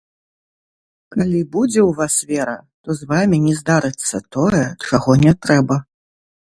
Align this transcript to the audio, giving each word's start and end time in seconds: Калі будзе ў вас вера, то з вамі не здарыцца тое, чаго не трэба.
Калі 1.15 1.41
будзе 1.55 1.79
ў 1.89 1.91
вас 2.01 2.15
вера, 2.31 2.57
то 2.87 2.99
з 3.01 3.11
вамі 3.15 3.37
не 3.47 3.53
здарыцца 3.61 4.25
тое, 4.39 4.65
чаго 4.91 5.11
не 5.29 5.33
трэба. 5.47 5.75